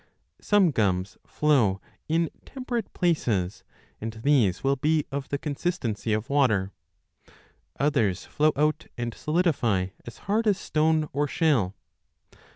Some 0.41 0.71
gums 0.71 1.15
flow 1.27 1.79
in 2.09 2.31
temperate 2.43 2.91
places, 2.91 3.63
and 4.01 4.11
these 4.23 4.63
will 4.63 4.75
be 4.75 5.05
of 5.11 5.29
the 5.29 5.37
consistency 5.37 6.11
of 6.11 6.27
water; 6.27 6.71
others 7.79 8.25
flow 8.25 8.51
out 8.55 8.87
and 8.97 9.13
solidify 9.13 9.89
as 10.07 10.17
hard 10.25 10.47
as 10.47 10.57
stone 10.57 11.07
or 11.13 11.27
shell. 11.27 11.75